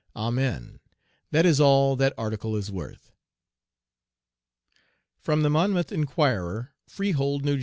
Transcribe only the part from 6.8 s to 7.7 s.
Freehold, N.J.)